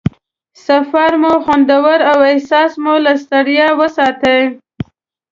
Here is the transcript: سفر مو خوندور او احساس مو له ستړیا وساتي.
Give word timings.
سفر 0.65 1.11
مو 1.21 1.33
خوندور 1.43 1.99
او 2.11 2.17
احساس 2.31 2.71
مو 2.83 2.93
له 3.05 3.13
ستړیا 3.23 3.67
وساتي. 3.79 4.39